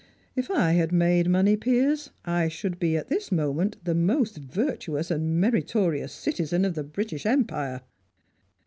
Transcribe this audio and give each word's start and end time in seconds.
If 0.35 0.49
I 0.49 0.71
had 0.71 0.91
made 0.91 1.29
money, 1.29 1.55
Piers, 1.55 2.09
I 2.25 2.47
should 2.47 2.79
be 2.79 2.97
at 2.97 3.07
this 3.09 3.31
moment 3.31 3.77
the 3.85 3.93
most 3.93 4.37
virtuous 4.37 5.11
and 5.11 5.39
meritorious 5.39 6.11
citizen 6.11 6.65
of 6.65 6.73
the 6.73 6.83
British 6.83 7.23
Empire!" 7.27 7.81